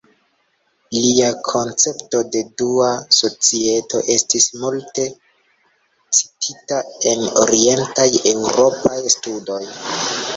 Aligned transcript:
Lia 1.01 1.25
koncepto 1.49 2.21
de 2.35 2.39
dua 2.61 2.87
societo 3.17 4.01
estis 4.15 4.47
multe 4.63 5.05
citita 6.21 6.81
en 7.11 7.23
Orientaj 7.43 8.07
Eŭropaj 8.33 8.99
Studoj. 9.17 9.61